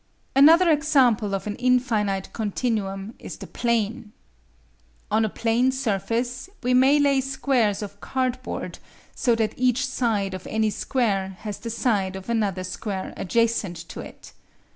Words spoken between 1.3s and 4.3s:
of an infinite continuum is the plane.